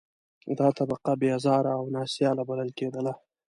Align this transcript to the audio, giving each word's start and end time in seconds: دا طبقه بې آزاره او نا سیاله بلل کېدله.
دا 0.59 0.67
طبقه 0.79 1.11
بې 1.19 1.29
آزاره 1.37 1.71
او 1.79 1.83
نا 1.95 2.03
سیاله 2.13 2.43
بلل 2.49 2.69
کېدله. 2.79 3.13